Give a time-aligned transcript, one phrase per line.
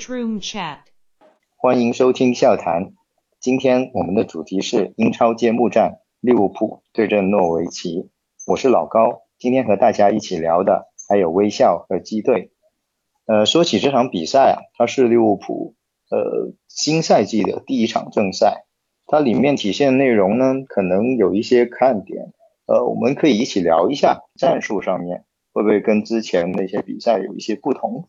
[0.00, 0.78] Coach Room Chat，
[1.58, 2.94] 欢迎收听笑谈。
[3.38, 8.08] 今天我们的主题是英超揭幕战，利物浦对阵诺维奇。
[8.46, 12.50] 我是老高，今天和大家一起聊的还有微笑和基队。
[13.26, 15.74] 呃，说起这场比赛啊，它是利物浦
[16.08, 18.64] 呃新赛季的第一场正赛，
[19.06, 22.32] 它里面体现的内容呢，可能有一些看点。
[22.64, 28.08] 呃，我们可以一起聊一下战术上面会不会跟之前那些比赛有一些不同。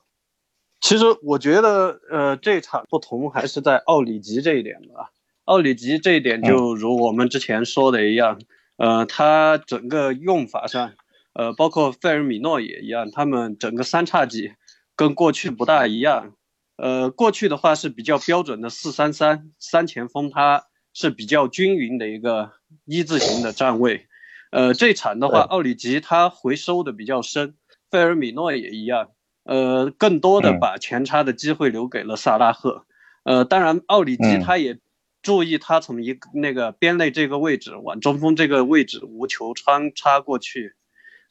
[0.81, 5.11] 其实我觉得，呃，这场不同还是在奥里吉这一点吧。
[5.45, 8.41] 奥里吉这一点就如我们之前说的一样，
[8.77, 10.93] 呃，他整个用法上，
[11.33, 14.53] 呃，包括费尔米诺也一样，他们整个三叉戟
[14.95, 16.33] 跟过去不大一样。
[16.77, 22.53] 呃，过去的话是比较标准的四三三，三前锋他是比较均匀的一个
[22.85, 24.07] 一字形的站位。
[24.51, 27.55] 呃，这场的话，奥里吉他回收的比较深，
[27.91, 29.11] 费尔米诺也一样。
[29.51, 32.85] 呃，更多的把前插的机会留给了萨拉赫。
[33.23, 34.79] 呃，当然，奥里吉他也
[35.21, 40.75] 注意他从一个那个边内这个位置往中锋这个位置无球穿插过去。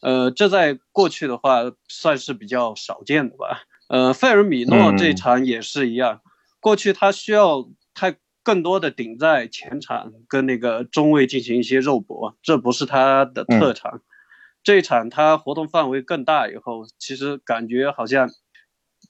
[0.03, 3.63] 呃，这在过去的话算是比较少见的吧。
[3.89, 6.21] 呃，费尔米诺这场也是一样，
[6.61, 14.03] 过去他需要他更多的顶在前场跟那个中卫进行一些肉搏，这不是他的特长。
[14.62, 18.28] 这一场他活动范围更大以后，其实感觉好像，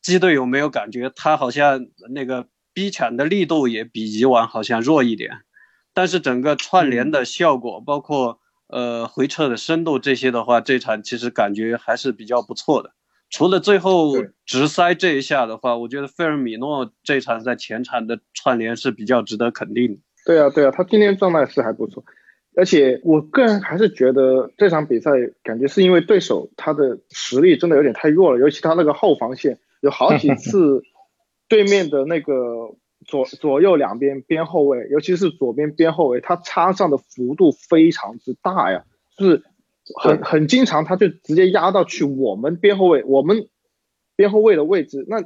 [0.01, 5.31] 基队有没有感觉他好像那个逼抢的力度也比以往好像弱一点，
[5.93, 12.93] 但是整个串联的效果，包括呃回撤的深度这些的话，这场其实感觉还是比较不错的。
[13.29, 14.15] 除了最后
[14.45, 20.01] 直塞这一下的话，我觉得费尔米诺这场在前场的串联是比较值得肯定的。
[20.27, 22.05] 对啊，对啊，他今天状态是还不错。
[22.61, 30.83] 而且我个人还是觉得这场比赛感觉是因为对手他的实力真的有点太弱了，尤其他那个后防线有好几 次
[31.49, 32.75] 对面的那个
[33.07, 38.85] 左左右两边边后卫，尤其是左边边后卫，他插上的幅度非常之大呀，
[39.17, 39.43] 就是
[39.97, 43.49] 很很经常他就直接压到去我们边后卫我们
[44.17, 45.23] 边后卫的位置，那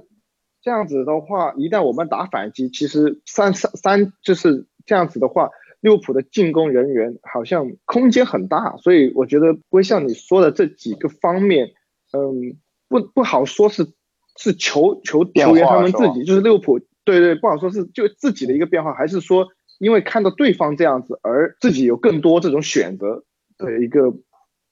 [0.63, 5.51] 这样子的话，一旦我们打反击，其实三三三就是这样子的话。
[5.85, 11.73] 利物浦的进攻人员好像空间很大，所以我觉得不会像你说的这几个方面，
[12.11, 12.57] 嗯，
[12.89, 13.93] 不不好说是
[14.39, 23.23] 是球球球员他们自己，就是利物浦，对对，不好说是就自己的一个变化，还是说因为看到对方这样子而自己有更多这种选择
[23.59, 24.15] 的一个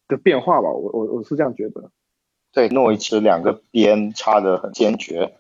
[0.09, 1.91] 的变化吧，我我我是这样觉得。
[2.55, 5.35] 对，诺维奇两个边插的很坚决，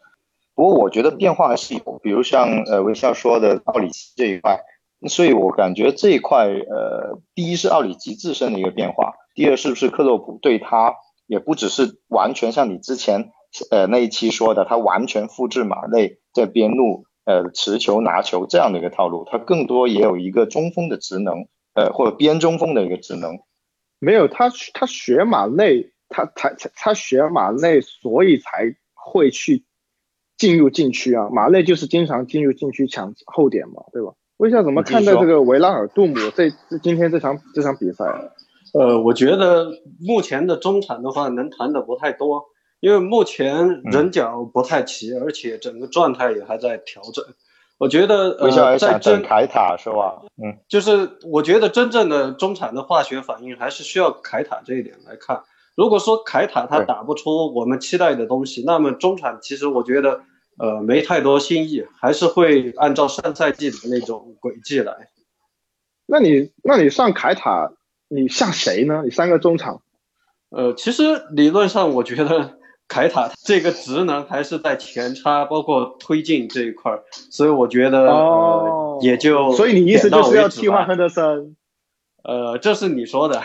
[0.55, 4.61] 不过我觉得变化还是有，比如像呃微笑说的奥里奇这一块。
[5.08, 10.94] 所以我感觉这一块，呃，第一是奥里吉自身的一个变化，第二是不是克洛普对他
[11.26, 13.30] 也不只是完全像你之前，
[13.70, 23.38] 呃那一期说的，他完全复制马内在边路，呃持球拿球这样的一个套路，他更多也有一个中锋的职能，呃或者边中锋的一个职能。
[23.98, 29.64] 没有他他学马内，他他他学马内，所以才会去
[30.36, 34.12] 进入禁区啊，马内就是经常进入禁区抢后点嘛，对吧？
[34.42, 36.50] 微笑怎么看待这个维拉尔杜姆这
[36.82, 38.04] 今天这场这场比赛？
[38.75, 39.70] 呃，我觉得
[40.00, 42.47] 目前的中场的话能谈的不太多，
[42.81, 47.25] 因为目前人脚不太齐，而且整个状态也还在调整。
[47.78, 50.22] 我觉得呃，在争凯塔是吧？
[50.42, 55.42] 嗯，就是我觉得真正的中场的化学反应还是需要凯塔这一点来看。
[55.76, 60.22] 如果说凯塔他打不出我们期待的东西，那么中场其实我觉得。
[60.58, 65.08] 呃，没太多新意，还是会按照上赛季的那种轨迹来。
[66.06, 67.72] 那你，那你上凯塔，
[68.08, 69.02] 你下谁呢？
[69.04, 69.82] 你三个中场？
[70.50, 81.56] 呃，其实理论上，我觉得凯塔这个职能还是在前插，包括推进这一块儿，所以我觉得呃，也就所以你意思就是要替换亨德森？
[82.22, 83.43] 呃，这是你说的。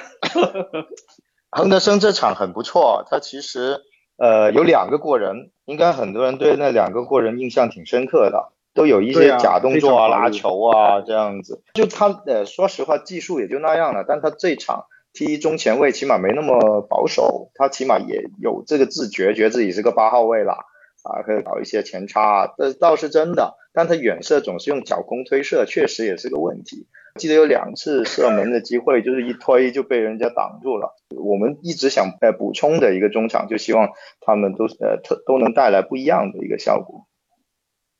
[1.51, 3.81] 亨德森这场很不错，他其实。
[4.17, 11.61] 呃，有两个过人，应该很多人对那两个过人印象挺深刻的，都有一些假动作啊，拿球啊这样子。
[11.73, 20.65] 就他呃，说实话，技术也就那样了，但他这场踢中前卫起码没那么保守，他起码也有这个自觉，觉得自己是个八号位了。
[21.03, 23.55] 啊，可以搞一些前插，这倒是真的。
[23.71, 26.87] 但他远射总是用脚弓推射，确实也是个问题。
[27.17, 30.95] 记得有两次射门的机会，就是一推就被人家挡住了。
[31.17, 33.89] 我们一直想呃补充的一个中场，就希望
[34.21, 37.07] 他们都呃特都能带来不一样的一个效果。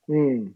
[0.08, 0.54] 嗯，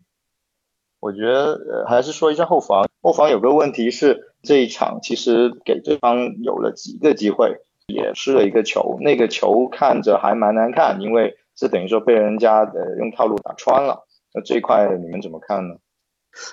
[1.02, 7.58] 我觉得呃还是说一下后防，后防有个问题是这一场其实给对方有了几个机会，
[7.88, 11.36] 也失了一个球，那个球看着还蛮难看，因为。
[11.54, 14.08] 是等于说被人家呃用套路打穿了。
[14.34, 15.76] 那这一块你们怎么看呢？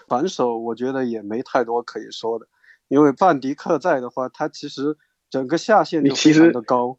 [0.07, 2.47] 反手我觉得也没太多可以说的，
[2.89, 4.97] 因为范迪克在的话，他其实
[5.31, 6.99] 整个下限就非常的高。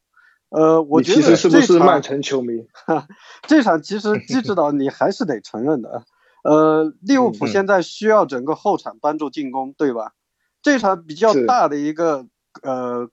[0.50, 2.66] 呃，我觉得是不是曼城球迷？
[3.48, 6.04] 这场其实基指导你还是得承认的。
[6.44, 10.14] 呃，利物浦现在需要整个后场帮助进攻，对吧？
[10.62, 12.26] 这场比较大的一个
[12.64, 13.10] 呃，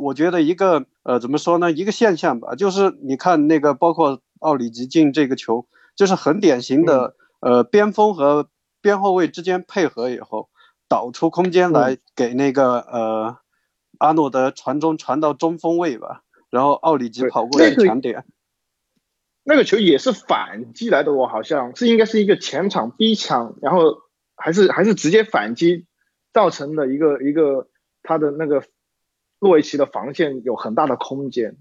[0.00, 1.70] 我觉得一个呃怎么说呢？
[1.70, 8.48] 一个现象吧，就是你看那个包括奥里吉进这个球，就是很典型的呃边锋和
[8.84, 10.50] 边后卫之间配合以后，
[10.88, 13.38] 导出空间来给那个呃
[13.96, 16.20] 阿诺德传中传到中锋位吧。
[16.50, 18.24] 然后奥里吉跑过来抢点，
[19.42, 24.02] 那个球也是反击来的，我好像是应该是一个前场逼抢，然后
[24.36, 25.86] 还是还是直接反击
[26.32, 27.68] 造成的一个一个
[28.04, 28.62] 他的那个
[29.40, 31.56] 洛维奇的防线有很大的空间。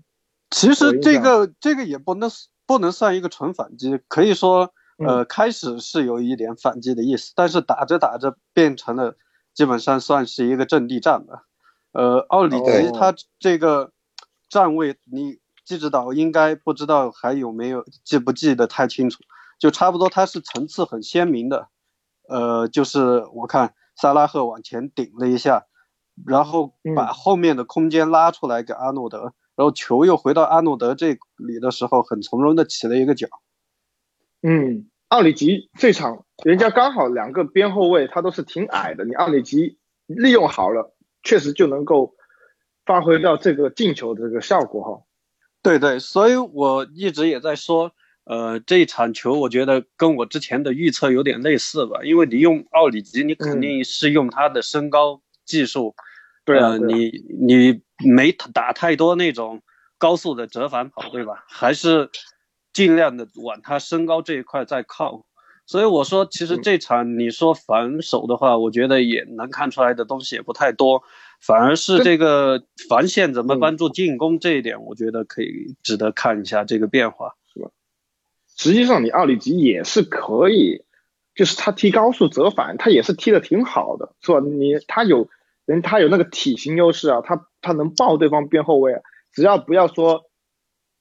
[0.51, 2.29] 其实这个这个也不能
[2.67, 9.15] 不能算一个纯反击，可以说呃开始是有一点反击的意思，但是打着打着变成了
[9.53, 11.43] 基本上算是一个阵地战吧。
[11.91, 13.91] 呃，奥里吉他这个。
[14.49, 19.17] 站位，你季指导应该不知道还有没有记不记得太清楚，
[19.57, 21.69] 就差不多他是层次很鲜明的，
[22.29, 25.65] 呃，就是我看萨拉赫往前顶了一下，
[26.23, 33.27] 然后把后面的空间拉出来给阿诺德，然后球又回到阿诺德这里的时候，很从容的起了一个脚。
[34.43, 42.13] 嗯，奥里吉这场人家刚好两个边后卫他都是挺矮的，你奥里吉利用好了，确实就能够。
[42.85, 45.03] 发挥到这个进球的这个效果哈，
[45.61, 47.93] 对对，所以我一直也在说，
[48.25, 55.95] 呃，这一场球我觉得跟我之前的预测有点类似吧，因为你用奥里吉，你肯定是用他的身高技术，
[56.43, 59.61] 对啊，你你没打太多那种
[59.97, 61.45] 高速的折返跑，对吧？
[61.47, 62.09] 还是
[62.73, 65.25] 尽量的往他身高这一块再靠。
[65.65, 71.03] 所以我说，其实这场你说防守的话，我觉得也能看出来的东西也不太多，
[71.39, 77.69] 反而是这个防线怎么帮助进攻这一点，我觉得可以值得看一下这个变化，是吧？
[78.57, 80.83] 实际上，你奥里吉也是可以，
[81.33, 84.41] 就是他踢高速折返，他也是踢的挺好的，是吧？
[84.41, 85.29] 你他有
[85.63, 90.25] 人，他有那个体型优势啊，他他能抱对方边后卫，只要不要说，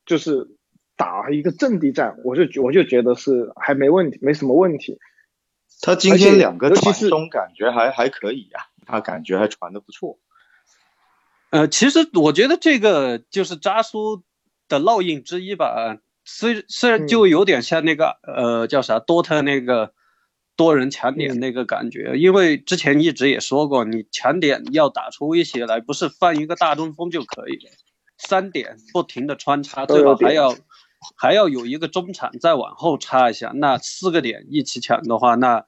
[0.07, 0.57] 就是。
[1.03, 5.01] 打一个阵地战，我就我就觉得是还没问题，没什么问题。
[5.81, 10.21] 他今天两个传中感觉还还可以啊，他感觉还传的不错。
[11.51, 14.23] 呃，其实我觉得这个就是扎苏
[14.69, 19.93] 的烙印之一吧，虽虽然就有点像那个呃叫啥多特那个
[20.55, 27.59] 多人抢点那个感觉，因为之前一直也说过，你抢点要打出威胁来，不是放一个大中锋就可以，
[28.19, 30.15] 三点不停的穿插，最好？
[30.15, 30.55] 还要。
[31.17, 35.65] 还要有一个中场再往后插一下，那四个点一起抢的话，那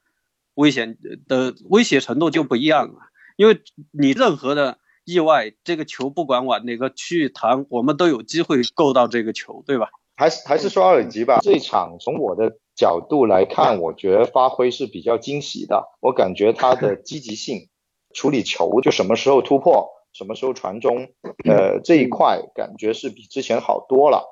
[0.54, 0.96] 危险
[1.28, 2.94] 的威胁程度就不一样了。
[3.36, 3.60] 因为
[3.90, 9.88] 你任何的意外，这个球不管往哪个区域弹，我们都有机会够到这个球，对吧？
[10.16, 11.40] 还是还是说奥尔吉吧。
[11.42, 15.84] 这场从我的角度来看，我觉得发挥是比较惊喜的。
[16.00, 17.68] 我感觉他的积极性、
[18.14, 21.08] 处理球，就什么时候突破，什么时候传中，
[21.44, 24.24] 呃，这一块感觉是比之前好多了。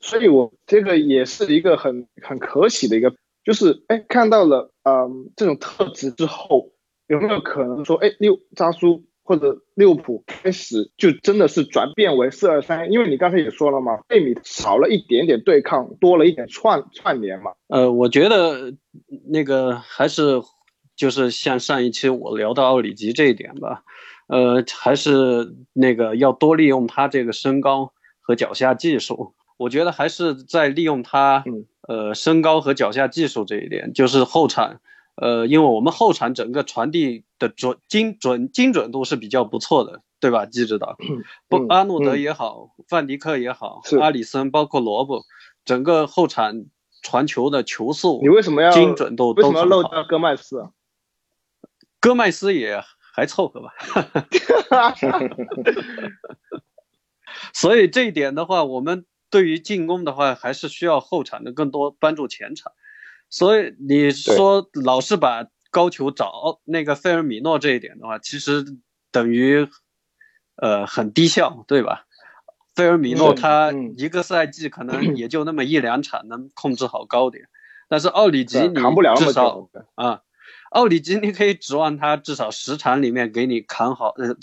[0.00, 3.14] 所以，我这个也是一个很很可喜的一个，
[3.44, 6.70] 就是哎，看到了嗯这种特质之后，
[7.08, 12.92] 有没有可能说，哎，六扎苏或者六普开始就真的是转变为四二三？
[12.92, 17.52] 因为你刚才也说了嘛，贝米少了一点点对抗，多了一点串串联嘛。
[17.66, 18.72] 呃，我觉得
[19.28, 20.40] 那个还是
[20.96, 23.82] 就是像上一期我聊到奥里吉这一点吧，
[24.28, 29.34] 呃，还是那个要多利用他这个身高和脚下技术。
[29.58, 31.44] 我觉得还是在利用他，
[31.86, 34.80] 呃，身高和脚下技术这一点，就是后场，
[35.16, 40.46] 呃，因为我们后场整个传递的准精准精准度是比较不错的，对吧？
[40.46, 40.96] 记知道，
[41.48, 45.24] 不，阿诺德也好，范迪克也好，阿里森，包括罗布，
[45.64, 46.66] 整个后场
[47.02, 49.32] 传球的球速，你为什么要精准度？
[49.32, 50.68] 为什么要漏掉戈麦斯？
[52.00, 52.80] 戈麦斯也
[53.12, 53.74] 还凑合吧。
[57.52, 59.04] 所以这一点的话，我们。
[59.30, 62.72] 对于进攻的话，还是需要后场的更多帮助前场，
[63.28, 68.64] 所以你说老是把高球找那个费尔米诺这一点的话，其实
[69.10, 69.68] 等于
[70.56, 72.06] 呃很低效，对吧？
[72.74, 77.48] 费尔米诺他一个赛季可能也就那么一两场能控制好高点，
[77.88, 78.74] 但是奥里吉你
[79.16, 80.22] 至少啊，
[80.70, 84.36] 奥里吉你可以指望他至少十场里面给你扛好呃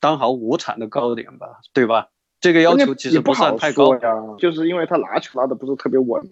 [0.00, 2.10] 当好五场的高点吧，对吧？
[2.40, 4.00] 这个要求其实不算太高呀，
[4.38, 6.22] 就是因为他拿球拿的不是特别稳。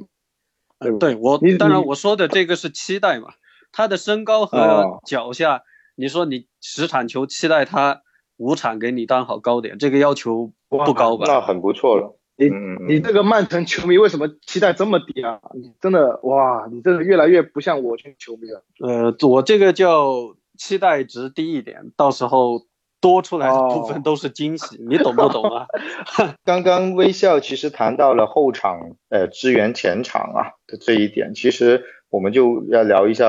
[0.78, 3.28] 嗯，对我当然我说的这个是期待嘛，
[3.72, 5.62] 他的身高和脚下，
[5.94, 8.02] 你说你十场球期待他
[8.36, 11.24] 五场给你当好高点，这个要求不高吧？
[11.26, 12.18] 那很不错了。
[12.38, 12.50] 你
[12.86, 15.40] 你这个曼城球迷为什么期待这么低啊？
[15.54, 18.62] 你真的哇，你这个越来越不像我这球迷了。
[18.80, 22.66] 呃，我这个叫期待值低一点，到时候
[23.06, 25.66] 多出来的部分都是惊喜，你懂不懂啊？
[26.44, 33.28] 刚刚微笑其实谈到了后场呃支援前场啊的这一点，其实我们就要聊一下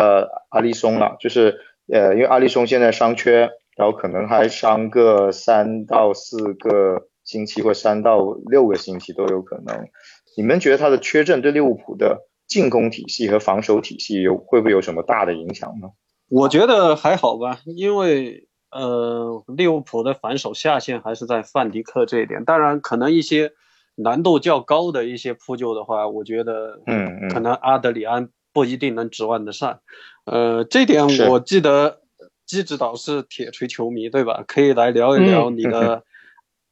[0.50, 1.60] 阿利松了，就是
[1.92, 7.08] 呃因为阿利松现在伤缺，然后可能还伤个三到四个。
[7.28, 9.90] 星期或三到六个星期都有可能。
[10.38, 15.90] 你们觉得他的缺阵对利物浦的进攻体系和防守体系有会不会有什么大的影响呢？
[16.30, 22.46] 我觉得还好吧，因为呃，利物浦的防守下限还是在范迪克这一点。
[22.46, 23.54] 当然，可能一些
[23.96, 29.80] 难度较高的一些扑救的话，我觉得嗯，可能阿德里安不一定能指望得上。
[30.26, 32.02] 呃，这点我记得
[32.46, 34.44] 基指导是铁锤球迷对吧？
[34.48, 36.04] 可以来聊一聊你的。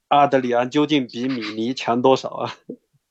[0.08, 2.54] 阿德里安究竟比米尼强多少啊？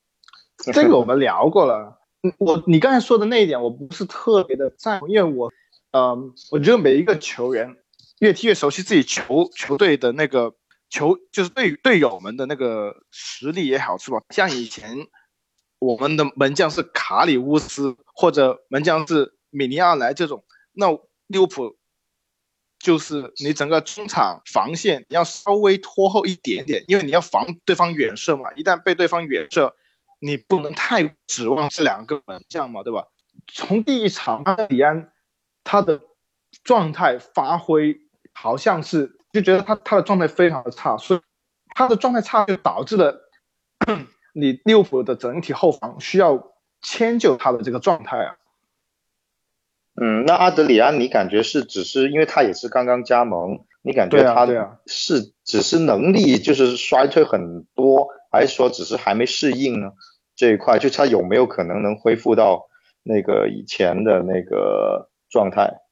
[0.73, 1.99] 这个我们聊过了。
[2.39, 5.53] 我你刚才说的那一点，我不是特别的赞同，因为我，
[5.91, 7.77] 嗯，我觉得每一个球员
[8.21, 10.55] 越踢越熟悉自己球球队的那个
[10.91, 14.21] 球，就是队队友们的那个实力也好，是吧？
[14.31, 15.07] 像以前
[15.79, 20.89] 我们的门将是卡里乌斯或者门将是米尼奥莱这种，那
[21.27, 21.77] 利物浦。
[22.81, 28.53] 就是你整个中场防线你要稍微拖后一点点，因为你要防对方远射嘛。
[28.57, 29.75] 一旦被对方远射，
[30.19, 33.07] 你不能太指望这两个门将嘛，对吧？
[33.51, 35.11] 从第一场阿德里安
[35.63, 36.03] 他的
[36.63, 37.99] 状态发挥
[38.35, 41.21] 好像是就觉得他他的状态非常的差，所以
[41.75, 43.31] 他的状态差就导致了
[44.35, 48.37] 你利物浦的整体后防需要迁就他的这个状态啊。
[49.95, 54.45] 嗯，那阿德里安，你感觉是只是因为他也是刚刚加盟，你感觉他
[54.87, 59.93] 是只是能力就是衰退很多，还是说只是还没适应呢？
[60.35, 62.69] 这一块就他有没有可能能恢复到
[63.05, 65.84] 那个以前的那个状态？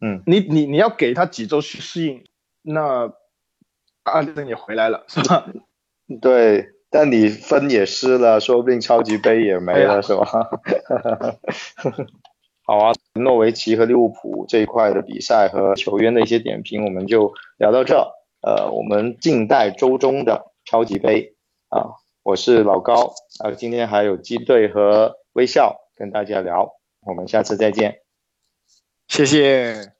[0.00, 2.24] 嗯，你你你要给他几周去适应，
[2.62, 3.12] 那
[4.04, 5.46] 阿德也回来了 是吧？
[6.20, 10.24] 对，但你分也失了，说不定超级杯也没了是吧？
[12.64, 18.12] 好啊，诺维奇和利物浦这一块的比赛和球员的一些点评，我们就聊到这。
[18.42, 21.34] 呃，我们静待周中的超级杯
[21.68, 21.92] 啊！
[22.22, 23.12] 我是老高，
[23.44, 26.72] 啊，今天还有鸡队和微笑跟大家聊，
[27.04, 28.00] 我们下次再见，
[29.10, 29.92] 谢谢。